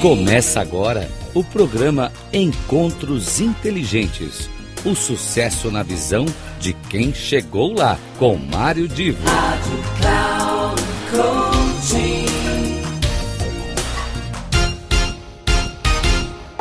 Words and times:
Começa 0.00 0.62
agora 0.62 1.10
o 1.34 1.44
programa 1.44 2.10
Encontros 2.32 3.38
Inteligentes. 3.38 4.48
O 4.82 4.94
sucesso 4.94 5.70
na 5.70 5.82
visão 5.82 6.24
de 6.58 6.72
quem 6.72 7.12
chegou 7.12 7.74
lá, 7.74 7.98
com 8.18 8.34
Mário 8.34 8.88
Divo. 8.88 9.22
Rádio 9.26 9.78
Cloud 10.00 11.50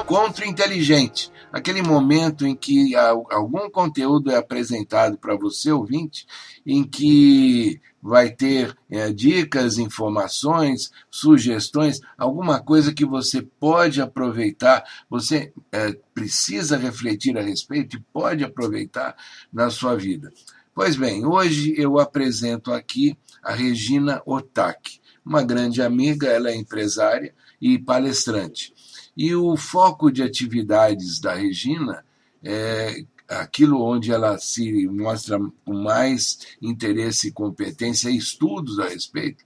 Encontro 0.01 0.43
inteligente, 0.43 1.31
aquele 1.53 1.81
momento 1.81 2.45
em 2.45 2.55
que 2.55 2.93
algum 2.95 3.69
conteúdo 3.69 4.31
é 4.31 4.35
apresentado 4.35 5.17
para 5.17 5.37
você, 5.37 5.71
ouvinte, 5.71 6.25
em 6.65 6.83
que 6.83 7.79
vai 8.01 8.29
ter 8.29 8.75
é, 8.89 9.11
dicas, 9.11 9.77
informações, 9.77 10.91
sugestões, 11.09 11.99
alguma 12.17 12.59
coisa 12.61 12.93
que 12.93 13.05
você 13.05 13.41
pode 13.41 14.01
aproveitar, 14.01 14.83
você 15.09 15.51
é, 15.71 15.95
precisa 16.13 16.77
refletir 16.77 17.37
a 17.37 17.41
respeito 17.41 17.97
e 17.97 18.03
pode 18.13 18.43
aproveitar 18.43 19.15
na 19.51 19.69
sua 19.69 19.95
vida. 19.95 20.31
Pois 20.73 20.95
bem, 20.95 21.25
hoje 21.25 21.73
eu 21.77 21.99
apresento 21.99 22.71
aqui 22.71 23.17
a 23.43 23.53
Regina 23.53 24.21
Otaki, 24.25 25.01
uma 25.25 25.43
grande 25.43 25.81
amiga, 25.81 26.27
ela 26.27 26.49
é 26.49 26.55
empresária 26.55 27.33
e 27.61 27.77
palestrante. 27.77 28.73
E 29.15 29.35
o 29.35 29.57
foco 29.57 30.09
de 30.09 30.23
atividades 30.23 31.19
da 31.19 31.33
Regina 31.33 32.05
é 32.41 33.03
aquilo 33.29 33.81
onde 33.81 34.11
ela 34.11 34.37
se 34.39 34.87
mostra 34.87 35.39
com 35.63 35.73
mais 35.73 36.39
interesse 36.61 37.27
e 37.27 37.31
competência, 37.31 38.09
estudos 38.09 38.79
a 38.79 38.87
respeito, 38.89 39.43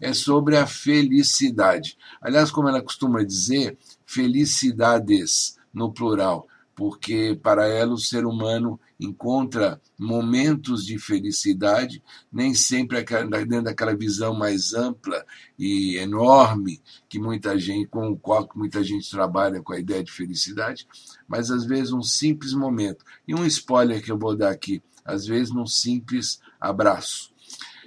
é 0.00 0.12
sobre 0.12 0.56
a 0.56 0.66
felicidade. 0.66 1.98
Aliás, 2.20 2.50
como 2.50 2.68
ela 2.68 2.82
costuma 2.82 3.22
dizer, 3.22 3.76
felicidades 4.06 5.58
no 5.72 5.92
plural, 5.92 6.48
porque 6.76 7.40
para 7.42 7.66
ela 7.66 7.94
o 7.94 7.98
ser 7.98 8.26
humano 8.26 8.78
encontra 9.00 9.80
momentos 9.98 10.84
de 10.84 10.98
felicidade, 10.98 12.02
nem 12.30 12.52
sempre 12.52 13.02
dentro 13.02 13.62
daquela 13.62 13.96
visão 13.96 14.34
mais 14.34 14.74
ampla 14.74 15.24
e 15.58 15.96
enorme 15.96 16.82
que 17.08 17.18
muita 17.18 17.58
gente, 17.58 17.88
com 17.88 18.10
o 18.10 18.16
qual 18.16 18.46
muita 18.54 18.84
gente 18.84 19.10
trabalha 19.10 19.62
com 19.62 19.72
a 19.72 19.78
ideia 19.78 20.04
de 20.04 20.12
felicidade, 20.12 20.86
mas 21.26 21.50
às 21.50 21.64
vezes 21.64 21.92
um 21.92 22.02
simples 22.02 22.52
momento. 22.52 23.02
E 23.26 23.34
um 23.34 23.46
spoiler 23.46 24.02
que 24.02 24.12
eu 24.12 24.18
vou 24.18 24.36
dar 24.36 24.50
aqui, 24.50 24.82
às 25.02 25.26
vezes 25.26 25.52
num 25.52 25.66
simples 25.66 26.40
abraço. 26.60 27.34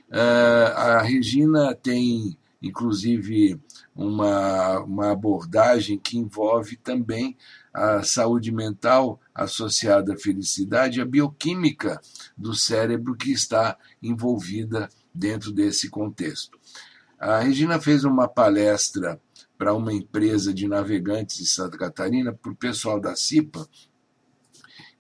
Uh, 0.10 0.74
a 0.76 1.02
Regina 1.04 1.76
tem, 1.76 2.36
inclusive, 2.60 3.60
uma, 3.96 4.80
uma 4.80 5.12
abordagem 5.12 6.00
que 6.00 6.18
envolve 6.18 6.76
também 6.78 7.38
a 7.74 8.04
saúde 8.04 8.52
mental 8.52 9.20
associada 9.34 10.14
à 10.14 10.18
felicidade, 10.18 11.02
a 11.02 11.06
bioquímica 11.06 12.02
do 12.38 12.54
cérebro 12.56 13.16
que 13.16 13.32
está 13.32 13.78
envolvida 14.02 14.90
dentro 15.14 15.52
desse 15.52 15.90
contexto. 15.90 16.60
A 17.20 17.40
Regina 17.40 17.80
fez 17.80 18.04
uma 18.04 18.28
palestra 18.28 19.20
para 19.58 19.74
uma 19.74 19.94
empresa 19.94 20.54
de 20.54 20.68
navegantes 20.68 21.38
de 21.38 21.46
Santa 21.46 21.78
Catarina, 21.78 22.34
para 22.34 22.52
o 22.52 22.56
pessoal 22.56 23.00
da 23.00 23.16
CIPA, 23.16 23.68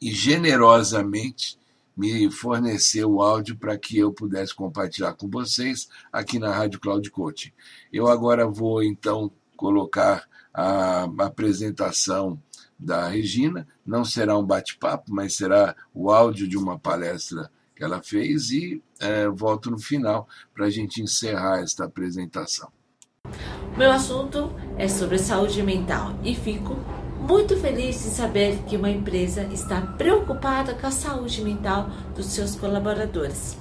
e 0.01 0.11
generosamente 0.11 1.57
me 1.95 2.29
forneceu 2.31 3.11
o 3.11 3.21
áudio 3.21 3.57
para 3.57 3.77
que 3.77 3.97
eu 3.97 4.11
pudesse 4.13 4.53
compartilhar 4.53 5.13
com 5.13 5.29
vocês 5.29 5.89
aqui 6.11 6.39
na 6.39 6.53
Rádio 6.53 6.79
Cloud 6.79 7.09
Coaching. 7.11 7.51
Eu 7.91 8.07
agora 8.07 8.47
vou 8.47 8.83
então 8.83 9.31
colocar 9.55 10.27
a 10.53 11.03
apresentação 11.19 12.41
da 12.79 13.07
Regina. 13.07 13.67
Não 13.85 14.05
será 14.05 14.37
um 14.37 14.45
bate-papo, 14.45 15.13
mas 15.13 15.35
será 15.35 15.75
o 15.93 16.09
áudio 16.09 16.47
de 16.47 16.57
uma 16.57 16.79
palestra 16.79 17.51
que 17.75 17.83
ela 17.83 18.01
fez 18.01 18.49
e 18.51 18.81
é, 18.99 19.27
volto 19.27 19.69
no 19.69 19.79
final 19.79 20.27
para 20.53 20.65
a 20.65 20.69
gente 20.69 21.01
encerrar 21.01 21.59
esta 21.59 21.85
apresentação. 21.85 22.71
Meu 23.77 23.91
assunto 23.91 24.53
é 24.77 24.87
sobre 24.87 25.17
saúde 25.17 25.61
mental 25.63 26.17
e 26.23 26.35
fico 26.35 26.75
muito 27.19 27.55
feliz 27.57 28.05
em 28.05 28.09
saber 28.09 28.57
que 28.67 28.75
uma 28.75 28.89
empresa 28.89 29.43
está 29.53 29.81
preocupada 29.81 30.73
com 30.73 30.87
a 30.87 30.91
saúde 30.91 31.41
mental 31.41 31.89
dos 32.15 32.27
seus 32.27 32.55
colaboradores. 32.55 33.57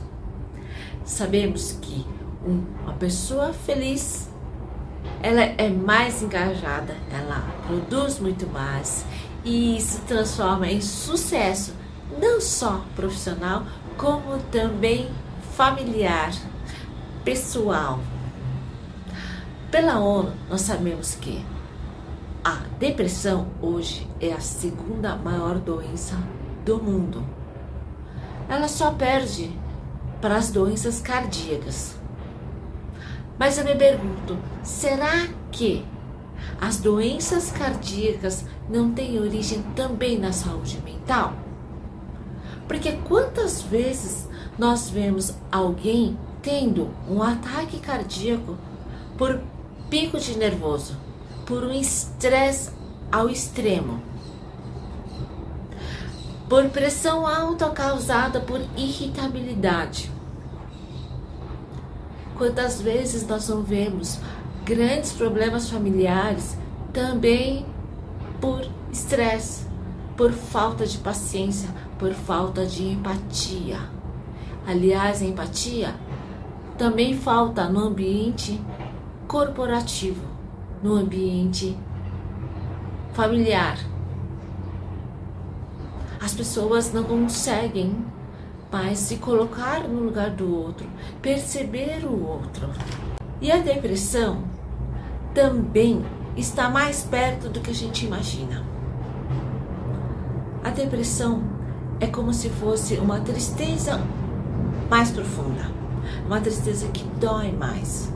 Sabemos 1.05 1.73
que 1.81 2.05
uma 2.45 2.95
pessoa 2.95 3.53
feliz 3.53 4.29
ela 5.23 5.43
é 5.43 5.69
mais 5.69 6.23
engajada, 6.23 6.97
ela 7.13 7.43
produz 7.67 8.19
muito 8.19 8.47
mais 8.47 9.05
e 9.45 9.81
se 9.81 10.01
transforma 10.03 10.69
em 10.69 10.81
sucesso, 10.81 11.75
não 12.21 12.41
só 12.41 12.85
profissional, 12.95 13.65
como 13.97 14.39
também 14.51 15.11
familiar, 15.57 16.33
pessoal. 17.25 18.01
Pela 19.71 19.99
ONU, 19.99 20.33
nós 20.49 20.63
sabemos 20.63 21.15
que 21.15 21.45
a 22.45 22.61
depressão 22.79 23.49
hoje 23.61 24.09
é 24.21 24.33
a 24.33 24.41
segunda 24.41 25.17
maior 25.17 25.59
doença 25.59 26.17
do 26.65 26.79
mundo. 26.79 27.25
Ela 28.49 28.69
só 28.69 28.93
perde 28.93 29.51
para 30.21 30.37
as 30.37 30.51
doenças 30.51 31.01
cardíacas. 31.01 31.98
Mas 33.39 33.57
eu 33.57 33.65
me 33.65 33.75
pergunto, 33.75 34.37
será 34.65 35.29
que 35.53 35.85
as 36.61 36.79
doenças 36.79 37.53
cardíacas 37.53 38.45
não 38.69 38.93
têm 38.93 39.21
origem 39.21 39.63
também 39.77 40.19
na 40.19 40.33
saúde 40.33 40.81
mental? 40.85 41.35
Porque 42.67 42.93
quantas 43.05 43.63
vezes 43.63 44.29
nós 44.59 44.91
vemos 44.91 45.35
alguém 45.53 46.19
tendo 46.43 46.91
um 47.09 47.23
ataque 47.23 47.79
cardíaco 47.79 48.57
por 49.17 49.41
pico 49.89 50.19
de 50.19 50.37
nervoso, 50.37 50.97
por 51.47 51.63
um 51.63 51.73
estresse 51.73 52.71
ao 53.11 53.29
extremo, 53.29 54.03
por 56.49 56.69
pressão 56.71 57.27
alta 57.27 57.71
causada 57.71 58.41
por 58.41 58.61
irritabilidade 58.77 60.18
Quantas 62.39 62.81
vezes 62.81 63.27
nós 63.27 63.49
não 63.49 63.63
vemos 63.63 64.21
grandes 64.65 65.11
problemas 65.11 65.69
familiares 65.69 66.57
também 66.93 67.67
por 68.41 68.65
estresse, 68.93 69.67
por 70.17 70.31
falta 70.31 70.87
de 70.87 70.99
paciência, 70.99 71.69
por 71.99 72.15
falta 72.15 72.65
de 72.65 72.85
empatia. 72.85 73.81
Aliás, 74.65 75.21
a 75.21 75.25
empatia 75.25 75.97
também 76.79 77.19
falta 77.19 77.69
no 77.69 77.81
ambiente 77.81 78.61
corporativo, 79.27 80.25
no 80.81 80.95
ambiente 80.95 81.77
familiar. 83.15 83.79
As 86.21 86.35
pessoas 86.35 86.93
não 86.93 87.03
conseguem 87.03 87.97
mas 88.71 88.99
se 88.99 89.17
colocar 89.17 89.89
no 89.89 90.01
lugar 90.01 90.31
do 90.31 90.55
outro, 90.55 90.87
perceber 91.23 92.05
o 92.05 92.27
outro. 92.27 92.69
E 93.41 93.51
a 93.51 93.59
depressão 93.59 94.43
também 95.35 96.05
está 96.37 96.69
mais 96.69 97.03
perto 97.03 97.49
do 97.49 97.61
que 97.61 97.71
a 97.71 97.75
gente 97.75 98.05
imagina. 98.05 98.65
A 100.63 100.71
depressão 100.71 101.43
é 101.99 102.07
como 102.07 102.35
se 102.35 102.51
fosse 102.51 102.95
uma 102.97 103.21
tristeza 103.21 104.01
mais 104.91 105.11
profunda, 105.11 105.71
uma 106.27 106.41
tristeza 106.41 106.89
que 106.89 107.05
dói 107.19 107.53
mais. 107.53 108.13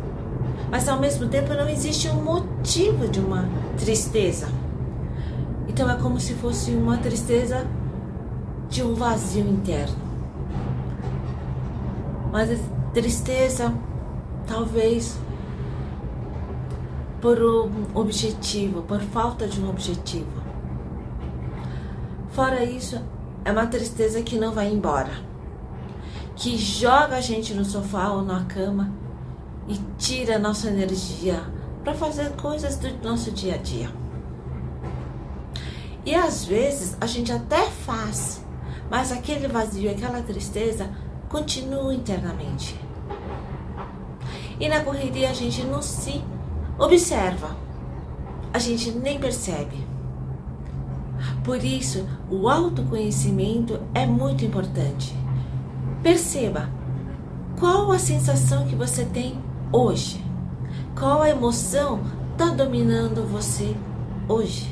Mas 0.70 0.88
ao 0.88 1.00
mesmo 1.00 1.28
tempo 1.28 1.55
não 1.55 1.69
existe 1.69 2.08
um 2.08 2.22
motivo 2.22 3.08
de 3.08 3.20
uma 3.20 3.48
tristeza. 3.78 4.48
Então 5.69 5.90
é 5.90 5.96
como 5.96 6.20
se 6.20 6.34
fosse 6.34 6.72
uma 6.72 6.98
tristeza 6.98 7.66
de 8.69 8.82
um 8.82 8.94
vazio 8.94 9.46
interno 9.46 10.11
mas 12.32 12.50
a 12.50 12.56
tristeza, 12.94 13.73
talvez 14.46 15.19
por 17.20 17.38
um 17.40 17.87
objetivo, 17.94 18.82
por 18.82 19.00
falta 19.00 19.46
de 19.46 19.61
um 19.61 19.69
objetivo. 19.69 20.43
Fora 22.31 22.64
isso, 22.64 22.99
é 23.44 23.52
uma 23.52 23.67
tristeza 23.67 24.23
que 24.23 24.38
não 24.38 24.52
vai 24.52 24.73
embora, 24.73 25.12
que 26.34 26.56
joga 26.56 27.17
a 27.17 27.20
gente 27.20 27.52
no 27.52 27.64
sofá 27.64 28.08
ou 28.08 28.23
na 28.23 28.44
cama 28.44 28.90
e 29.69 29.79
tira 29.99 30.37
a 30.37 30.38
nossa 30.38 30.69
energia 30.69 31.44
para 31.84 31.93
fazer 31.94 32.31
coisas 32.32 32.76
do 32.76 32.88
nosso 33.06 33.31
dia 33.31 33.55
a 33.56 33.58
dia. 33.58 33.90
E 36.05 36.14
às 36.14 36.44
vezes 36.44 36.96
a 37.00 37.06
gente 37.06 37.31
até 37.31 37.67
faz, 37.70 38.43
mas 38.90 39.12
aquele 39.12 39.46
vazio, 39.46 39.90
aquela 39.90 40.23
tristeza 40.23 40.90
continua 41.32 41.94
internamente. 41.94 42.79
E 44.61 44.69
na 44.69 44.81
correria 44.81 45.31
a 45.31 45.32
gente 45.32 45.64
não 45.64 45.81
se 45.81 46.23
observa. 46.79 47.56
a 48.52 48.58
gente 48.58 48.90
nem 48.90 49.19
percebe. 49.19 49.87
Por 51.43 51.64
isso, 51.64 52.06
o 52.31 52.50
autoconhecimento 52.50 53.81
é 53.94 54.05
muito 54.05 54.44
importante. 54.44 55.17
Perceba 56.02 56.69
qual 57.58 57.90
a 57.90 57.99
sensação 57.99 58.67
que 58.67 58.75
você 58.75 59.06
tem 59.06 59.38
hoje. 59.73 60.23
Qual 60.94 61.23
a 61.23 61.31
emoção 61.31 62.02
está 62.32 62.50
dominando 62.50 63.26
você 63.26 63.75
hoje? 64.29 64.70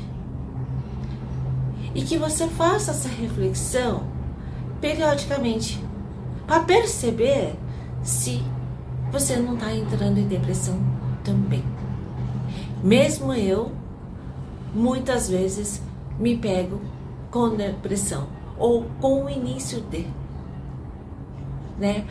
E 1.95 2.03
que 2.03 2.19
você 2.19 2.47
faça 2.47 2.91
essa 2.91 3.09
reflexão 3.09 4.03
periodicamente 4.79 5.83
para 6.51 6.65
perceber 6.65 7.55
se 8.03 8.43
você 9.09 9.37
não 9.37 9.53
está 9.53 9.73
entrando 9.73 10.17
em 10.17 10.27
depressão 10.27 10.77
também. 11.23 11.63
Mesmo 12.83 13.33
eu, 13.33 13.71
muitas 14.75 15.29
vezes 15.29 15.81
me 16.19 16.35
pego 16.35 16.81
com 17.31 17.55
depressão 17.55 18.27
ou 18.59 18.85
com 18.99 19.23
o 19.23 19.29
início 19.29 19.79
de, 19.79 20.05
né? 21.79 22.05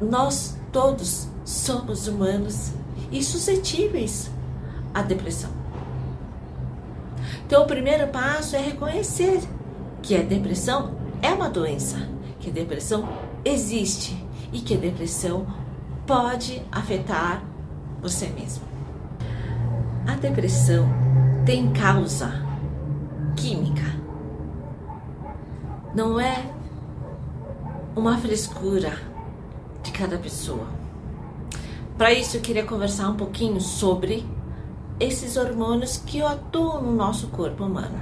Nós 0.00 0.58
todos 0.72 1.28
somos 1.44 2.08
humanos 2.08 2.72
e 3.12 3.22
suscetíveis 3.22 4.28
à 4.92 5.02
depressão. 5.02 5.52
Então, 7.46 7.62
o 7.62 7.66
primeiro 7.68 8.08
passo 8.08 8.56
é 8.56 8.60
reconhecer 8.60 9.40
que 10.02 10.16
a 10.16 10.22
depressão 10.22 10.96
é 11.22 11.32
uma 11.32 11.48
doença, 11.48 12.08
que 12.40 12.50
a 12.50 12.52
depressão 12.52 13.08
existe 13.44 14.16
e 14.52 14.60
que 14.60 14.74
a 14.74 14.78
depressão 14.78 15.46
pode 16.06 16.62
afetar 16.70 17.42
você 18.00 18.26
mesmo. 18.28 18.64
A 20.06 20.14
depressão 20.14 20.86
tem 21.44 21.72
causa 21.72 22.44
química. 23.36 23.82
Não 25.94 26.20
é 26.20 26.50
uma 27.96 28.18
frescura 28.18 28.98
de 29.82 29.92
cada 29.92 30.18
pessoa. 30.18 30.66
Para 31.96 32.12
isso, 32.12 32.36
eu 32.36 32.40
queria 32.40 32.64
conversar 32.64 33.08
um 33.08 33.16
pouquinho 33.16 33.60
sobre 33.60 34.26
esses 34.98 35.36
hormônios 35.36 35.96
que 35.96 36.20
atuam 36.20 36.82
no 36.82 36.92
nosso 36.92 37.28
corpo 37.28 37.64
humano. 37.64 38.00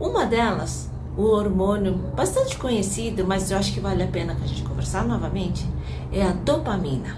Uma 0.00 0.26
delas, 0.26 0.90
o 1.16 1.22
hormônio 1.22 1.94
bastante 1.94 2.58
conhecido, 2.58 3.24
mas 3.26 3.50
eu 3.50 3.58
acho 3.58 3.72
que 3.72 3.80
vale 3.80 4.02
a 4.02 4.08
pena 4.08 4.34
que 4.34 4.44
a 4.44 4.46
gente 4.46 4.62
conversar 4.62 5.04
novamente, 5.04 5.66
é 6.12 6.22
a 6.22 6.32
dopamina. 6.32 7.16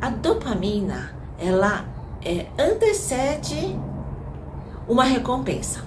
A 0.00 0.10
dopamina, 0.10 1.14
ela 1.38 1.84
é, 2.24 2.46
antecede 2.58 3.78
uma 4.88 5.04
recompensa. 5.04 5.82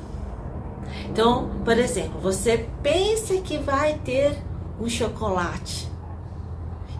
Então, 1.10 1.50
por 1.66 1.78
exemplo, 1.78 2.19
você 2.19 2.68
pensa 2.81 3.38
que 3.38 3.58
vai 3.58 3.96
ter 4.00 4.38
um 4.80 4.88
chocolate 4.88 5.90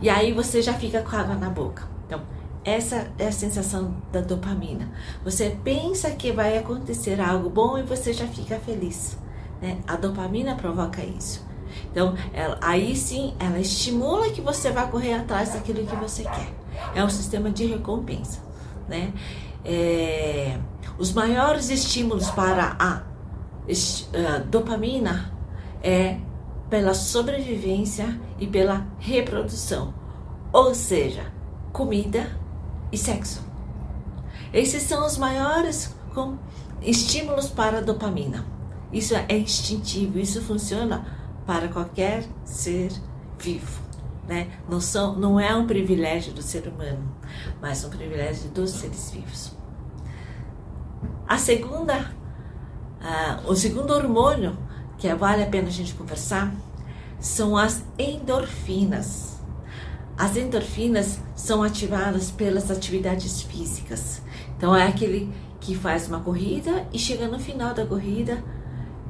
e 0.02 0.10
aí 0.10 0.32
você 0.32 0.62
já 0.62 0.74
fica 0.74 1.02
com 1.02 1.16
água 1.16 1.36
na 1.36 1.50
boca. 1.50 1.88
Então, 2.06 2.22
essa 2.64 3.08
é 3.18 3.28
a 3.28 3.32
sensação 3.32 3.96
da 4.12 4.22
dopamina. 4.22 4.90
Você 5.24 5.58
pensa 5.64 6.12
que 6.12 6.32
vai 6.32 6.58
acontecer 6.58 7.20
algo 7.22 7.50
bom 7.50 7.78
e 7.78 7.84
você 7.84 8.14
já 8.14 8.28
fica 8.28 8.60
feliz. 8.60 9.18
Né? 9.62 9.80
A 9.88 9.96
dopamina 9.96 10.56
provoca 10.56 11.04
isso. 11.04 11.46
Então, 11.92 12.16
ela, 12.34 12.58
aí 12.62 12.96
sim, 12.96 13.36
ela 13.40 13.60
estimula 13.60 14.30
que 14.30 14.42
você 14.42 14.72
vá 14.72 14.88
correr 14.88 15.14
atrás 15.14 15.54
daquilo 15.54 15.86
que 15.86 15.96
você 15.96 16.24
quer. 16.24 16.54
É 16.96 17.04
um 17.04 17.10
sistema 17.10 17.50
de 17.50 17.66
recompensa, 17.66 18.42
né? 18.88 19.14
É, 19.66 20.58
os 20.98 21.12
maiores 21.12 21.70
estímulos 21.70 22.30
para 22.32 22.76
a, 22.80 23.04
a 23.04 24.38
dopamina 24.40 25.34
é 25.84 26.18
pela 26.70 26.94
sobrevivência 26.94 28.20
e 28.40 28.48
pela 28.48 28.86
reprodução, 29.00 29.94
ou 30.52 30.74
seja, 30.76 31.32
comida 31.72 32.38
e 32.92 32.98
sexo. 32.98 33.46
Esses 34.54 34.84
são 34.84 35.06
os 35.06 35.18
maiores 35.18 35.96
estímulos 36.82 37.50
para 37.50 37.80
a 37.80 37.82
dopamina. 37.82 38.57
Isso 38.92 39.16
é 39.16 39.38
instintivo, 39.38 40.18
isso 40.20 40.42
funciona 40.42 41.06
para 41.46 41.68
qualquer 41.68 42.26
ser 42.46 42.92
vivo. 43.40 43.82
Né? 44.28 44.50
Não, 44.70 44.82
são, 44.82 45.16
não 45.18 45.40
é 45.40 45.56
um 45.56 45.66
privilégio 45.66 46.34
do 46.34 46.42
ser 46.42 46.68
humano, 46.68 47.16
mas 47.62 47.84
um 47.86 47.90
privilégio 47.90 48.50
dos 48.50 48.72
seres 48.72 49.10
vivos. 49.10 49.56
A 51.28 51.38
segunda, 51.38 52.12
uh, 53.02 53.50
o 53.50 53.56
segundo 53.56 53.92
hormônio 53.92 54.58
que 54.98 55.14
vale 55.14 55.44
a 55.44 55.48
pena 55.48 55.68
a 55.68 55.72
gente 55.72 55.94
conversar 55.94 56.54
são 57.20 57.56
as 57.56 57.84
endorfinas. 57.98 59.38
As 60.18 60.36
endorfinas 60.36 61.20
são 61.36 61.62
ativadas 61.62 62.32
pelas 62.32 62.72
atividades 62.72 63.42
físicas. 63.42 64.22
Então 64.58 64.76
é 64.76 64.88
aquele 64.88 65.32
que 65.60 65.76
faz 65.76 66.08
uma 66.08 66.20
corrida 66.20 66.88
e 66.92 66.98
chega 66.98 67.28
no 67.28 67.40
final 67.40 67.74
da 67.74 67.86
corrida 67.86 68.44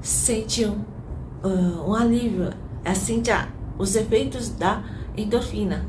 sente 0.08 0.66
um, 0.66 0.86
uh, 1.44 1.90
um 1.90 1.94
alívio, 1.94 2.50
é, 2.86 2.94
sente 2.94 3.30
a, 3.30 3.50
os 3.78 3.94
efeitos 3.94 4.50
da 4.50 4.82
endorfina. 5.18 5.86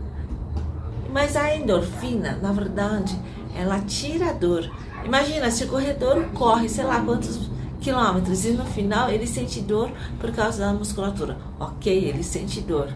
Mas 1.12 1.36
a 1.36 1.54
endorfina, 1.54 2.36
na 2.42 2.50
verdade, 2.50 3.16
ela 3.56 3.78
tira 3.80 4.30
a 4.30 4.32
dor. 4.32 4.68
Imagina 5.04 5.50
se 5.52 5.64
o 5.64 5.68
corredor 5.68 6.24
corre, 6.34 6.68
sei 6.68 6.84
lá 6.84 7.00
quantos 7.00 7.48
quilômetros 7.80 8.44
e 8.44 8.50
no 8.50 8.64
final 8.64 9.08
ele 9.08 9.24
sente 9.24 9.60
dor 9.60 9.88
por 10.18 10.32
causa 10.32 10.66
da 10.66 10.72
musculatura. 10.72 11.38
Ok, 11.60 11.92
ele 11.92 12.24
sente 12.24 12.60
dor, 12.60 12.88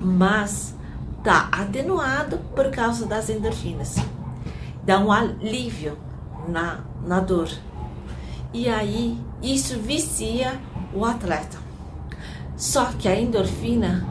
mas 0.00 0.74
tá 1.22 1.48
atenuado 1.52 2.38
por 2.56 2.70
causa 2.70 3.06
das 3.06 3.30
endorfinas. 3.30 3.96
Dá 4.82 4.98
um 4.98 5.12
alívio 5.12 5.96
na, 6.48 6.80
na 7.06 7.20
dor. 7.20 7.48
E 8.52 8.68
aí 8.68 9.16
isso 9.42 9.78
vicia 9.78 10.60
o 10.92 11.04
atleta. 11.04 11.58
Só 12.56 12.86
que 12.86 13.08
a 13.08 13.18
endorfina 13.18 14.06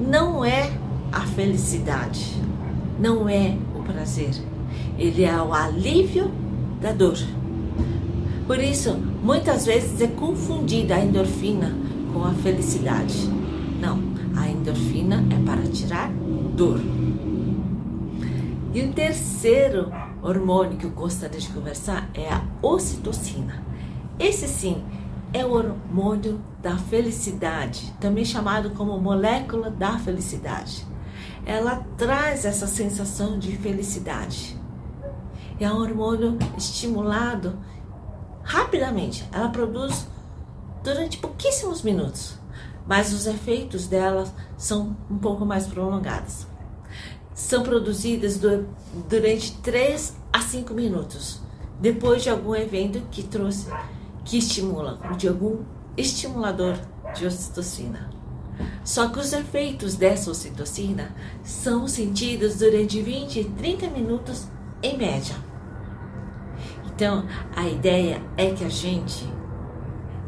não 0.00 0.44
é 0.44 0.72
a 1.12 1.20
felicidade, 1.20 2.36
não 2.98 3.28
é 3.28 3.56
o 3.74 3.82
prazer. 3.82 4.34
Ele 4.98 5.24
é 5.24 5.40
o 5.40 5.54
alívio 5.54 6.30
da 6.80 6.92
dor. 6.92 7.16
Por 8.46 8.58
isso, 8.58 8.94
muitas 9.22 9.64
vezes 9.64 10.00
é 10.00 10.08
confundida 10.08 10.96
a 10.96 11.00
endorfina 11.00 11.72
com 12.12 12.24
a 12.24 12.34
felicidade. 12.34 13.28
Não, 13.80 14.00
a 14.36 14.48
endorfina 14.48 15.24
é 15.30 15.46
para 15.46 15.62
tirar 15.62 16.10
dor. 16.54 16.80
E 18.74 18.80
o 18.82 18.92
terceiro 18.92 19.92
hormônio 20.20 20.76
que 20.76 20.84
eu 20.84 20.90
gostaria 20.90 21.38
de 21.38 21.48
conversar 21.48 22.10
é 22.12 22.28
a 22.28 22.42
ocitocina. 22.60 23.62
Esse 24.18 24.46
sim 24.46 24.84
é 25.32 25.44
o 25.44 25.52
hormônio 25.52 26.40
da 26.62 26.78
felicidade, 26.78 27.92
também 28.00 28.24
chamado 28.24 28.70
como 28.70 28.98
molécula 29.00 29.70
da 29.70 29.98
felicidade. 29.98 30.86
Ela 31.44 31.84
traz 31.96 32.44
essa 32.44 32.66
sensação 32.66 33.38
de 33.38 33.56
felicidade. 33.56 34.56
É 35.58 35.70
um 35.70 35.80
hormônio 35.80 36.38
estimulado 36.56 37.58
rapidamente. 38.42 39.28
Ela 39.32 39.48
produz 39.48 40.06
durante 40.84 41.18
pouquíssimos 41.18 41.82
minutos, 41.82 42.38
mas 42.86 43.12
os 43.12 43.26
efeitos 43.26 43.88
dela 43.88 44.24
são 44.56 44.96
um 45.10 45.18
pouco 45.18 45.44
mais 45.44 45.66
prolongados. 45.66 46.46
São 47.34 47.64
produzidas 47.64 48.38
durante 49.08 49.56
3 49.56 50.16
a 50.32 50.40
5 50.40 50.72
minutos, 50.72 51.40
depois 51.80 52.22
de 52.22 52.30
algum 52.30 52.54
evento 52.54 53.02
que 53.10 53.24
trouxe 53.24 53.66
que 54.24 54.38
estimula, 54.38 54.98
de 55.16 55.28
algum 55.28 55.58
estimulador 55.96 56.76
de 57.14 57.26
ocitocina. 57.26 58.10
Só 58.84 59.08
que 59.08 59.18
os 59.18 59.32
efeitos 59.32 59.96
dessa 59.96 60.30
ocitocina 60.30 61.14
são 61.42 61.88
sentidos 61.88 62.56
durante 62.56 63.00
20 63.00 63.40
e 63.40 63.44
30 63.44 63.88
minutos 63.88 64.46
em 64.82 64.96
média. 64.96 65.34
Então, 66.86 67.26
a 67.56 67.66
ideia 67.66 68.22
é 68.36 68.50
que 68.52 68.64
a 68.64 68.68
gente 68.68 69.28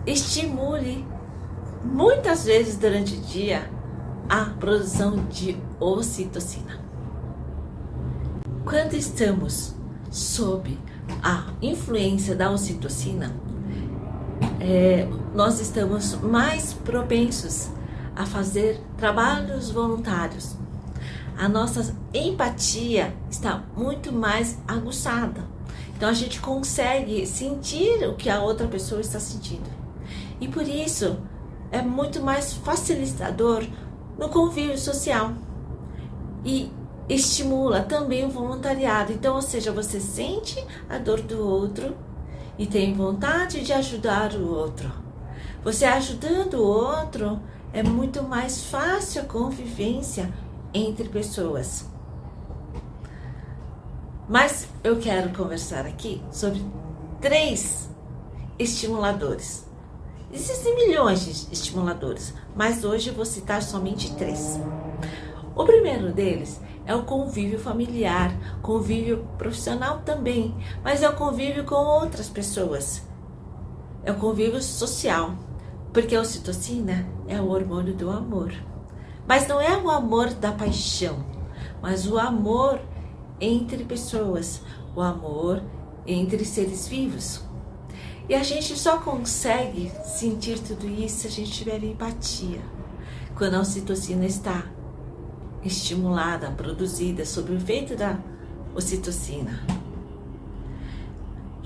estimule 0.06 1.06
muitas 1.84 2.44
vezes 2.44 2.76
durante 2.76 3.14
o 3.14 3.20
dia 3.20 3.70
a 4.28 4.46
produção 4.58 5.24
de 5.26 5.56
ocitocina. 5.78 6.80
Quando 8.64 8.94
estamos 8.94 9.74
sob 10.10 10.76
a 11.22 11.52
influência 11.62 12.34
da 12.34 12.50
ocitocina, 12.50 13.32
é, 14.68 15.08
nós 15.32 15.60
estamos 15.60 16.14
mais 16.20 16.72
propensos 16.72 17.68
a 18.16 18.26
fazer 18.26 18.80
trabalhos 18.96 19.70
voluntários. 19.70 20.56
A 21.38 21.48
nossa 21.48 21.94
empatia 22.12 23.14
está 23.30 23.62
muito 23.76 24.12
mais 24.12 24.58
aguçada. 24.66 25.46
Então 25.96 26.08
a 26.08 26.12
gente 26.12 26.40
consegue 26.40 27.24
sentir 27.26 28.08
o 28.08 28.16
que 28.16 28.28
a 28.28 28.42
outra 28.42 28.66
pessoa 28.66 29.00
está 29.00 29.20
sentindo. 29.20 29.70
E 30.40 30.48
por 30.48 30.66
isso 30.66 31.16
é 31.70 31.80
muito 31.80 32.20
mais 32.20 32.52
facilitador 32.52 33.64
no 34.18 34.28
convívio 34.28 34.76
social. 34.76 35.32
E 36.44 36.72
estimula 37.08 37.82
também 37.82 38.24
o 38.24 38.30
voluntariado. 38.30 39.12
Então, 39.12 39.36
ou 39.36 39.42
seja, 39.42 39.70
você 39.70 40.00
sente 40.00 40.62
a 40.88 40.98
dor 40.98 41.20
do 41.20 41.46
outro 41.46 41.94
e 42.58 42.66
tem 42.66 42.94
vontade 42.94 43.62
de 43.62 43.72
ajudar 43.72 44.32
o 44.34 44.48
outro. 44.48 44.90
Você 45.62 45.84
ajudando 45.84 46.54
o 46.54 46.66
outro 46.66 47.40
é 47.72 47.82
muito 47.82 48.22
mais 48.22 48.64
fácil 48.64 49.22
a 49.22 49.24
convivência 49.24 50.32
entre 50.72 51.08
pessoas. 51.08 51.86
Mas 54.28 54.68
eu 54.82 54.98
quero 54.98 55.30
conversar 55.30 55.86
aqui 55.86 56.22
sobre 56.30 56.64
três 57.20 57.88
estimuladores. 58.58 59.66
Existem 60.32 60.74
milhões 60.74 61.24
de 61.24 61.52
estimuladores, 61.52 62.34
mas 62.54 62.84
hoje 62.84 63.10
eu 63.10 63.14
vou 63.14 63.24
citar 63.24 63.62
somente 63.62 64.14
três. 64.16 64.58
O 65.54 65.64
primeiro 65.64 66.12
deles 66.12 66.60
é 66.86 66.94
o 66.94 67.02
convívio 67.02 67.58
familiar, 67.58 68.32
convívio 68.62 69.26
profissional 69.36 70.02
também, 70.04 70.54
mas 70.84 71.02
é 71.02 71.08
o 71.08 71.16
convívio 71.16 71.64
com 71.64 71.74
outras 71.74 72.28
pessoas. 72.28 73.02
É 74.04 74.12
o 74.12 74.16
convívio 74.16 74.62
social, 74.62 75.34
porque 75.92 76.14
a 76.14 76.20
ocitocina 76.20 77.04
é 77.26 77.40
o 77.40 77.50
hormônio 77.50 77.92
do 77.92 78.08
amor. 78.08 78.54
Mas 79.26 79.48
não 79.48 79.60
é 79.60 79.76
o 79.76 79.90
amor 79.90 80.32
da 80.34 80.52
paixão, 80.52 81.26
mas 81.82 82.06
o 82.06 82.16
amor 82.16 82.80
entre 83.40 83.84
pessoas, 83.84 84.62
o 84.94 85.00
amor 85.00 85.60
entre 86.06 86.44
seres 86.44 86.86
vivos. 86.86 87.40
E 88.28 88.34
a 88.34 88.44
gente 88.44 88.76
só 88.78 88.98
consegue 88.98 89.90
sentir 90.04 90.60
tudo 90.60 90.88
isso 90.88 91.22
se 91.22 91.26
a 91.26 91.30
gente 91.30 91.50
tiver 91.50 91.82
empatia. 91.82 92.60
Quando 93.36 93.54
a 93.54 93.60
ocitocina 93.60 94.24
está 94.24 94.64
estimulada, 95.66 96.50
produzida 96.50 97.24
sob 97.24 97.52
o 97.52 97.56
efeito 97.56 97.96
da 97.96 98.18
ocitocina. 98.74 99.60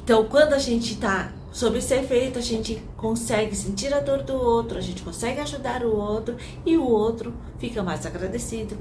Então, 0.03 0.25
quando 0.27 0.55
a 0.55 0.59
gente 0.59 0.95
está 0.95 1.33
sob 1.53 1.79
esse 1.79 1.95
efeito, 1.95 2.39
a 2.39 2.43
gente 2.43 2.83
consegue 2.97 3.55
sentir 3.55 3.93
a 3.93 4.01
dor 4.01 4.23
do 4.23 4.35
outro, 4.35 4.79
a 4.79 4.81
gente 4.81 5.03
consegue 5.03 5.41
ajudar 5.41 5.85
o 5.85 5.95
outro 5.95 6.37
e 6.65 6.77
o 6.77 6.85
outro 6.85 7.35
fica 7.59 7.83
mais 7.83 8.07
agradecido, 8.07 8.77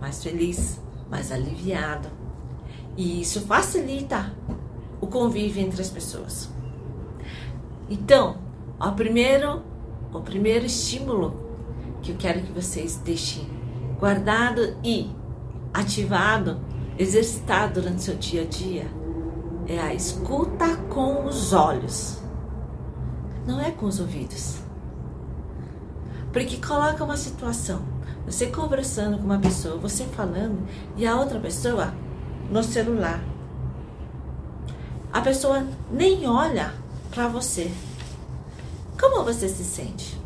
mais 0.00 0.22
feliz, 0.22 0.80
mais 1.10 1.30
aliviado. 1.30 2.08
E 2.96 3.20
isso 3.20 3.42
facilita 3.42 4.32
o 5.00 5.06
convívio 5.06 5.62
entre 5.62 5.80
as 5.80 5.90
pessoas. 5.90 6.48
Então, 7.88 8.38
o 8.80 8.92
primeiro, 8.92 9.62
o 10.12 10.20
primeiro 10.20 10.66
estímulo 10.66 11.46
que 12.02 12.12
eu 12.12 12.16
quero 12.16 12.42
que 12.42 12.52
vocês 12.52 12.96
deixem 12.96 13.55
guardado 13.98 14.76
e 14.82 15.10
ativado, 15.72 16.60
exercitado 16.98 17.80
durante 17.80 18.02
seu 18.02 18.16
dia 18.16 18.42
a 18.42 18.46
dia, 18.46 18.86
é 19.66 19.78
a 19.78 19.94
escuta 19.94 20.76
com 20.88 21.24
os 21.24 21.52
olhos, 21.52 22.20
não 23.46 23.60
é 23.60 23.70
com 23.70 23.86
os 23.86 24.00
ouvidos. 24.00 24.58
Porque 26.32 26.58
coloca 26.58 27.02
uma 27.04 27.16
situação, 27.16 27.82
você 28.24 28.46
conversando 28.46 29.18
com 29.18 29.24
uma 29.24 29.38
pessoa, 29.38 29.78
você 29.78 30.04
falando 30.04 30.66
e 30.96 31.06
a 31.06 31.16
outra 31.16 31.40
pessoa 31.40 31.92
no 32.50 32.62
celular. 32.62 33.22
A 35.12 35.20
pessoa 35.20 35.66
nem 35.90 36.26
olha 36.26 36.74
para 37.10 37.26
você. 37.28 37.72
Como 39.00 39.24
você 39.24 39.48
se 39.48 39.64
sente? 39.64 40.20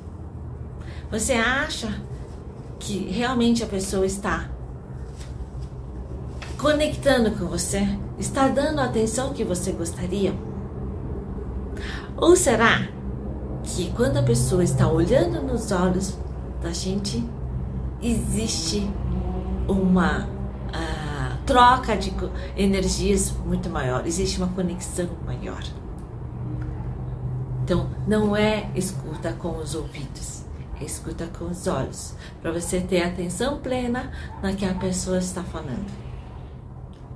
Você 1.10 1.34
acha 1.34 2.00
que 2.80 3.10
realmente 3.10 3.62
a 3.62 3.66
pessoa 3.66 4.06
está 4.06 4.48
conectando 6.58 7.30
com 7.32 7.46
você, 7.46 7.86
está 8.18 8.48
dando 8.48 8.80
a 8.80 8.84
atenção 8.84 9.32
que 9.32 9.44
você 9.44 9.70
gostaria? 9.72 10.34
Ou 12.16 12.34
será 12.34 12.88
que 13.62 13.92
quando 13.92 14.16
a 14.16 14.22
pessoa 14.22 14.64
está 14.64 14.88
olhando 14.88 15.42
nos 15.42 15.70
olhos 15.70 16.18
da 16.62 16.72
gente, 16.72 17.22
existe 18.02 18.90
uma 19.68 20.24
uh, 20.24 21.36
troca 21.46 21.96
de 21.96 22.12
energias 22.56 23.32
muito 23.44 23.68
maior, 23.68 24.06
existe 24.06 24.38
uma 24.38 24.48
conexão 24.48 25.08
maior? 25.24 25.62
Então, 27.62 27.88
não 28.08 28.34
é 28.34 28.70
escuta 28.74 29.32
com 29.34 29.58
os 29.58 29.74
ouvidos 29.74 30.39
escuta 30.80 31.26
com 31.38 31.46
os 31.46 31.66
olhos, 31.66 32.14
para 32.40 32.52
você 32.52 32.80
ter 32.80 33.02
atenção 33.02 33.60
plena 33.60 34.10
na 34.42 34.54
que 34.54 34.64
a 34.64 34.74
pessoa 34.74 35.18
está 35.18 35.42
falando. 35.42 35.90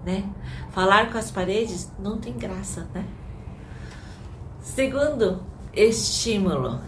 Né? 0.04 0.24
Falar 0.70 1.10
com 1.10 1.18
as 1.18 1.30
paredes 1.30 1.90
não 1.98 2.18
tem 2.18 2.34
graça, 2.34 2.86
né? 2.94 3.04
Segundo 4.60 5.42
estímulo 5.72 6.80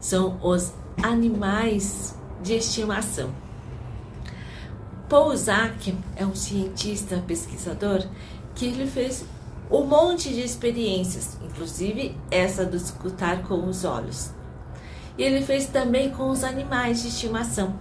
são 0.00 0.38
os 0.42 0.72
animais 1.02 2.16
de 2.42 2.54
estimação. 2.54 3.30
Paul 5.08 5.36
Zak 5.36 5.96
é 6.16 6.24
um 6.24 6.34
cientista 6.34 7.22
pesquisador 7.26 8.04
que 8.54 8.66
ele 8.66 8.86
fez 8.86 9.24
um 9.70 9.84
monte 9.84 10.30
de 10.30 10.40
experiências, 10.40 11.38
inclusive 11.42 12.16
essa 12.30 12.64
do 12.64 12.76
escutar 12.76 13.42
com 13.42 13.68
os 13.68 13.84
olhos. 13.84 14.30
E 15.16 15.22
ele 15.22 15.42
fez 15.42 15.66
também 15.66 16.10
com 16.10 16.30
os 16.30 16.42
animais 16.42 17.02
de 17.02 17.08
estimação. 17.08 17.74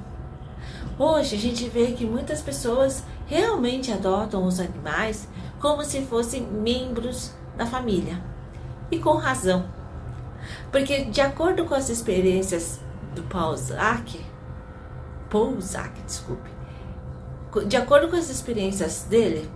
Hoje 0.99 1.35
a 1.35 1.39
gente 1.39 1.67
vê 1.69 1.93
que 1.93 2.05
muitas 2.05 2.41
pessoas 2.41 3.03
realmente 3.25 3.91
adotam 3.91 4.45
os 4.45 4.59
animais 4.59 5.27
como 5.59 5.83
se 5.83 6.01
fossem 6.01 6.41
membros 6.41 7.31
da 7.55 7.65
família. 7.65 8.21
E 8.89 8.99
com 8.99 9.15
razão. 9.15 9.65
Porque 10.71 11.05
de 11.05 11.21
acordo 11.21 11.65
com 11.65 11.73
as 11.73 11.89
experiências 11.89 12.79
do 13.15 13.23
Paul 13.23 13.55
Zak, 13.57 14.19
desculpe, 16.05 16.49
de 17.67 17.77
acordo 17.77 18.09
com 18.09 18.15
as 18.15 18.29
experiências 18.29 19.03
dele, 19.09 19.49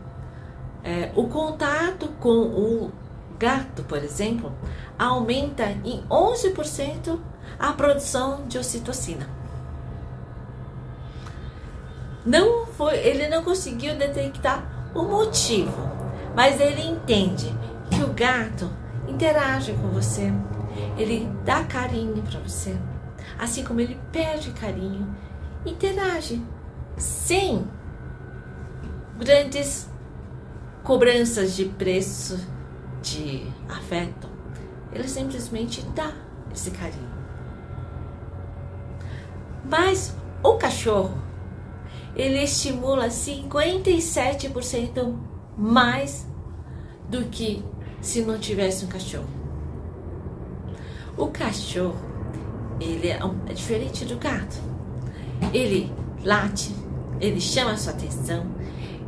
é, 0.84 1.12
o 1.16 1.28
contato 1.28 2.10
com 2.20 2.30
o 2.30 2.92
gato, 3.40 3.84
por 3.84 3.98
exemplo, 3.98 4.52
aumenta 4.98 5.66
em 5.84 6.04
11% 6.10 7.20
a 7.60 7.74
produção 7.74 8.46
de 8.48 8.58
ocitocina. 8.58 9.30
Não 12.26 12.66
foi, 12.66 12.98
ele 12.98 13.28
não 13.28 13.44
conseguiu 13.44 13.96
detectar 13.96 14.64
o 14.96 15.04
motivo, 15.04 15.90
mas 16.36 16.60
ele 16.60 16.82
entende 16.82 17.54
que 17.92 18.02
o 18.04 18.14
gato 18.14 18.70
interage 19.08 19.74
com 19.74 19.90
você, 19.90 20.34
ele 20.98 21.30
dá 21.44 21.64
carinho 21.64 22.22
para 22.24 22.40
você, 22.40 22.76
assim 23.38 23.64
como 23.64 23.80
ele 23.80 24.00
perde 24.12 24.52
carinho, 24.52 25.16
interage 25.66 26.42
sem 26.98 27.68
grandes 29.18 29.88
cobranças 30.84 31.56
de 31.56 31.66
preço 31.66 32.40
de 33.02 33.48
afeto. 33.70 34.30
Ele 34.92 35.08
simplesmente 35.08 35.82
dá 35.94 36.12
esse 36.54 36.72
carinho. 36.72 37.15
Mas 39.70 40.16
o 40.44 40.56
cachorro, 40.56 41.18
ele 42.16 42.44
estimula 42.44 43.08
57% 43.08 45.16
mais 45.58 46.28
do 47.10 47.26
que 47.26 47.64
se 48.00 48.22
não 48.22 48.38
tivesse 48.38 48.86
um 48.86 48.88
cachorro. 48.88 49.28
O 51.18 51.28
cachorro, 51.28 52.00
ele 52.80 53.08
é, 53.08 53.20
é 53.48 53.54
diferente 53.54 54.06
do 54.06 54.18
gato. 54.18 54.58
Ele 55.54 55.92
late, 56.24 56.76
ele 57.20 57.42
chama 57.42 57.72
a 57.72 57.78
sua 57.78 57.94
atenção. 57.94 58.46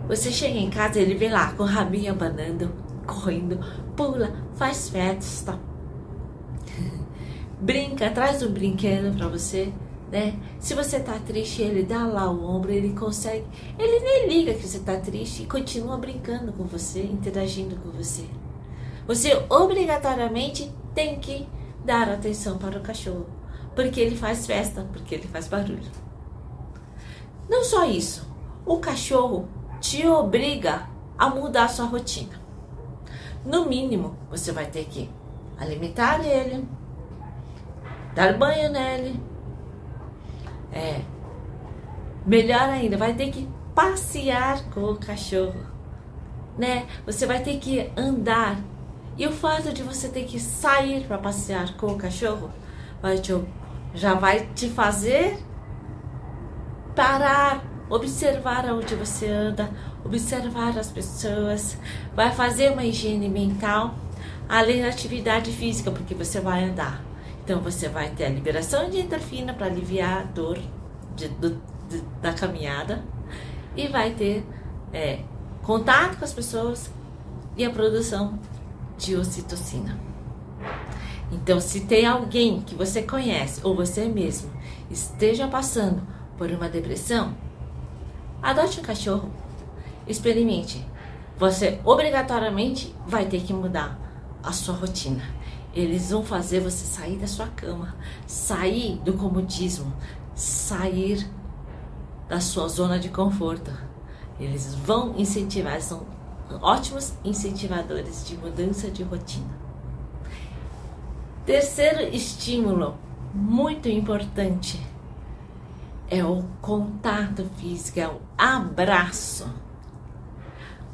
Você 0.08 0.32
chega 0.32 0.58
em 0.58 0.70
casa, 0.70 1.00
ele 1.00 1.16
vem 1.16 1.30
lá 1.30 1.52
com 1.52 1.64
o 1.64 1.68
rabinho 1.68 2.14
abanando, 2.14 2.72
correndo, 3.06 3.60
pula, 3.96 4.34
faz 4.56 4.90
festas, 4.90 5.56
brinca, 7.62 8.10
traz 8.10 8.42
um 8.42 8.52
brinquedo 8.52 9.16
para 9.16 9.28
você 9.28 9.72
né? 10.12 10.40
Se 10.60 10.74
você 10.74 11.00
tá 11.00 11.20
triste, 11.20 11.62
ele 11.62 11.84
dá 11.84 12.06
lá 12.06 12.30
o 12.30 12.44
ombro, 12.44 12.72
ele 12.72 12.94
consegue. 12.94 13.46
Ele 13.78 14.00
nem 14.00 14.28
liga 14.28 14.54
que 14.54 14.66
você 14.66 14.80
tá 14.80 14.98
triste 14.98 15.44
e 15.44 15.48
continua 15.48 15.98
brincando 15.98 16.54
com 16.54 16.64
você, 16.64 17.04
interagindo 17.04 17.76
com 17.78 17.90
você. 17.92 18.26
Você 19.06 19.34
obrigatoriamente 19.50 20.72
tem 20.94 21.20
que 21.20 21.48
dar 21.84 22.10
atenção 22.10 22.58
para 22.58 22.78
o 22.78 22.82
cachorro, 22.82 23.28
porque 23.76 24.00
ele 24.00 24.16
faz 24.16 24.46
festa, 24.46 24.86
porque 24.92 25.16
ele 25.16 25.28
faz 25.28 25.48
barulho. 25.48 25.92
Não 27.50 27.64
só 27.64 27.86
isso, 27.86 28.28
o 28.66 28.78
cachorro 28.78 29.48
te 29.80 30.06
obriga 30.06 30.90
a 31.18 31.30
mudar 31.30 31.66
a 31.66 31.70
sua 31.70 31.86
rotina. 31.86 32.40
No 33.46 33.66
mínimo, 33.66 34.18
você 34.30 34.52
vai 34.52 34.66
ter 34.66 34.86
que 34.86 35.10
alimentar 35.58 36.26
ele, 36.26 36.68
dar 38.14 38.38
banho 38.38 38.70
nele. 38.70 39.20
É. 40.72 41.02
Melhor 42.26 42.70
ainda, 42.70 42.98
vai 42.98 43.14
ter 43.14 43.32
que 43.32 43.48
passear 43.74 44.64
com 44.72 44.82
o 44.82 44.98
cachorro, 44.98 45.60
né? 46.58 46.86
Você 47.06 47.26
vai 47.26 47.42
ter 47.42 47.58
que 47.60 47.92
andar. 47.96 48.60
E 49.18 49.26
o 49.26 49.32
fato 49.32 49.72
de 49.74 49.82
você 49.82 50.10
ter 50.10 50.26
que 50.26 50.40
sair 50.40 51.06
para 51.06 51.18
passear 51.18 51.76
com 51.78 51.88
o 51.88 51.98
cachorro 51.98 52.52
vai 53.02 53.18
te, 53.18 53.34
já 53.94 54.14
vai 54.14 54.48
te 54.54 54.70
fazer 54.70 55.40
parar, 56.98 57.64
observar 57.92 58.66
onde 58.74 58.96
você 58.96 59.28
anda, 59.28 59.70
observar 60.04 60.76
as 60.76 60.90
pessoas, 60.90 61.78
vai 62.16 62.32
fazer 62.32 62.72
uma 62.72 62.84
higiene 62.84 63.30
mental, 63.30 63.94
além 64.50 64.82
da 64.82 64.88
atividade 64.88 65.52
física, 65.52 65.92
porque 65.92 66.16
você 66.16 66.40
vai 66.40 66.64
andar. 66.64 67.07
Então 67.48 67.62
você 67.62 67.88
vai 67.88 68.10
ter 68.10 68.26
a 68.26 68.30
liberação 68.30 68.90
de 68.90 69.00
endorfina 69.00 69.54
para 69.54 69.68
aliviar 69.68 70.20
a 70.20 70.24
dor 70.24 70.60
de, 71.16 71.30
do, 71.30 71.52
de, 71.88 72.02
da 72.22 72.34
caminhada 72.34 73.06
e 73.74 73.88
vai 73.88 74.12
ter 74.12 74.46
é, 74.92 75.22
contato 75.64 76.18
com 76.18 76.26
as 76.26 76.34
pessoas 76.34 76.92
e 77.56 77.64
a 77.64 77.70
produção 77.70 78.38
de 78.98 79.16
ocitocina. 79.16 79.98
Então, 81.32 81.62
se 81.62 81.86
tem 81.86 82.06
alguém 82.06 82.60
que 82.60 82.76
você 82.76 83.02
conhece 83.02 83.62
ou 83.64 83.74
você 83.74 84.10
mesmo 84.10 84.52
esteja 84.92 85.48
passando 85.48 86.06
por 86.38 86.52
uma 86.52 86.68
depressão, 86.68 87.34
adote 88.44 88.82
um 88.82 88.84
cachorro, 88.84 89.32
experimente. 90.06 90.86
Você 91.38 91.80
obrigatoriamente 91.86 92.94
vai 93.08 93.26
ter 93.26 93.40
que 93.42 93.54
mudar 93.54 93.98
a 94.44 94.52
sua 94.52 94.76
rotina. 94.76 95.37
Eles 95.78 96.10
vão 96.10 96.24
fazer 96.24 96.60
você 96.60 96.84
sair 96.86 97.18
da 97.18 97.28
sua 97.28 97.46
cama, 97.50 97.96
sair 98.26 98.98
do 99.06 99.14
comodismo, 99.14 99.94
sair 100.34 101.30
da 102.28 102.40
sua 102.40 102.68
zona 102.68 102.98
de 102.98 103.10
conforto. 103.10 103.72
Eles 104.40 104.74
vão 104.74 105.14
incentivar, 105.20 105.80
são 105.80 106.04
ótimos 106.64 107.14
incentivadores 107.24 108.28
de 108.28 108.36
mudança 108.38 108.90
de 108.90 109.04
rotina. 109.04 109.56
Terceiro 111.46 112.02
estímulo 112.12 112.98
muito 113.32 113.88
importante 113.88 114.84
é 116.10 116.26
o 116.26 116.44
contato 116.60 117.48
físico, 117.58 118.00
é 118.00 118.08
o 118.08 118.20
abraço. 118.36 119.48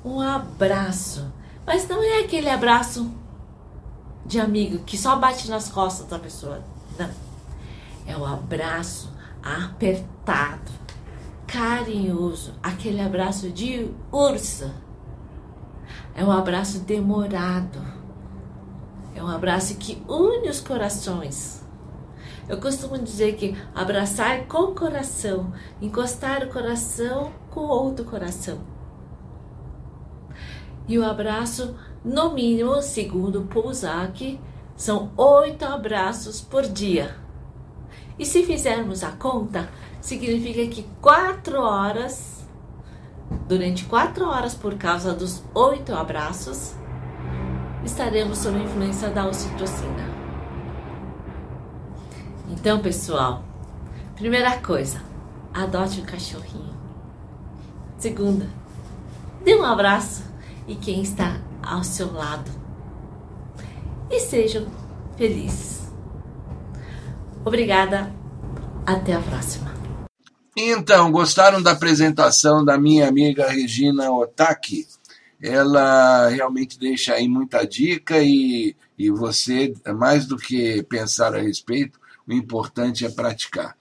Um 0.03 0.19
abraço. 0.19 1.31
Mas 1.65 1.87
não 1.87 2.03
é 2.03 2.19
aquele 2.19 2.49
abraço 2.49 3.22
de 4.25 4.39
amigo 4.39 4.79
que 4.85 4.97
só 4.97 5.17
bate 5.17 5.49
nas 5.49 5.69
costas 5.69 6.07
da 6.07 6.19
pessoa. 6.19 6.61
Não. 6.97 7.09
É 8.05 8.17
o 8.17 8.25
abraço 8.25 9.11
apertado, 9.41 10.71
carinhoso, 11.47 12.53
aquele 12.61 13.01
abraço 13.01 13.49
de 13.49 13.89
ursa. 14.11 14.73
É 16.15 16.23
um 16.23 16.31
abraço 16.31 16.79
demorado. 16.79 17.79
É 19.15 19.23
um 19.23 19.27
abraço 19.27 19.75
que 19.77 20.01
une 20.07 20.49
os 20.49 20.59
corações. 20.59 21.63
Eu 22.47 22.59
costumo 22.59 22.97
dizer 22.97 23.35
que 23.35 23.55
abraçar 23.73 24.45
com 24.47 24.71
o 24.71 24.75
coração, 24.75 25.53
encostar 25.81 26.43
o 26.43 26.49
coração 26.49 27.31
com 27.49 27.61
outro 27.61 28.03
coração. 28.03 28.59
E 30.87 30.97
o 30.97 31.05
abraço, 31.05 31.75
no 32.03 32.33
mínimo, 32.33 32.81
segundo 32.81 33.43
Pouzak, 33.43 34.39
são 34.75 35.11
oito 35.15 35.63
abraços 35.63 36.41
por 36.41 36.63
dia. 36.63 37.15
E 38.19 38.25
se 38.25 38.43
fizermos 38.43 39.03
a 39.03 39.11
conta, 39.11 39.69
significa 40.01 40.67
que 40.67 40.85
quatro 41.01 41.61
horas, 41.61 42.45
durante 43.47 43.85
quatro 43.85 44.27
horas, 44.27 44.53
por 44.53 44.75
causa 44.75 45.13
dos 45.13 45.43
oito 45.55 45.95
abraços, 45.95 46.75
estaremos 47.85 48.39
sob 48.39 48.57
a 48.57 48.63
influência 48.63 49.09
da 49.09 49.25
ocitocina. 49.25 50.11
Então, 52.49 52.79
pessoal, 52.79 53.43
primeira 54.15 54.57
coisa, 54.59 55.01
adote 55.53 56.01
um 56.01 56.05
cachorrinho. 56.05 56.73
Segunda, 57.97 58.47
dê 59.43 59.55
um 59.55 59.63
abraço 59.63 60.23
e 60.67 60.75
quem 60.75 61.01
está 61.01 61.39
ao 61.63 61.83
seu 61.83 62.11
lado. 62.11 62.51
E 64.09 64.19
sejam 64.19 64.67
felizes. 65.17 65.91
Obrigada. 67.45 68.11
Até 68.85 69.13
a 69.13 69.19
próxima. 69.19 69.73
Então, 70.55 71.11
gostaram 71.11 71.61
da 71.61 71.71
apresentação 71.71 72.63
da 72.63 72.77
minha 72.77 73.07
amiga 73.07 73.49
Regina 73.49 74.11
Otaki? 74.11 74.85
Ela 75.41 76.29
realmente 76.29 76.77
deixa 76.77 77.15
aí 77.15 77.27
muita 77.27 77.65
dica 77.65 78.19
e, 78.19 78.75
e 78.97 79.09
você, 79.09 79.73
mais 79.97 80.25
do 80.25 80.37
que 80.37 80.83
pensar 80.83 81.33
a 81.33 81.41
respeito, 81.41 81.99
o 82.27 82.33
importante 82.33 83.05
é 83.05 83.09
praticar. 83.09 83.75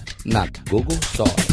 not 0.25 0.59
Google 0.69 0.99
Stars. 1.01 1.50